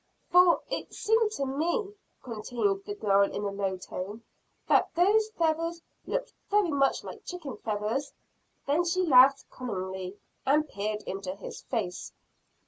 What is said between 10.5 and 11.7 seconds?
peered into his